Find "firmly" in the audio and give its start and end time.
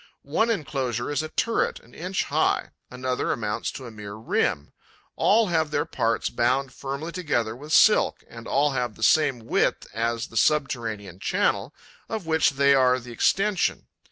6.73-7.11